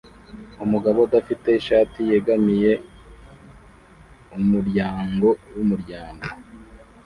Umugabo 0.63 0.97
udafite 1.07 1.47
ishati 1.59 1.99
yegamiye 2.11 2.71
umuryango 4.37 5.27
wumuryango 5.55 6.25